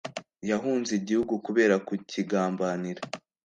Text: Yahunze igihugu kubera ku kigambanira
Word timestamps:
Yahunze 0.49 0.91
igihugu 0.99 1.33
kubera 1.45 1.75
ku 1.85 1.93
kigambanira 2.11 3.01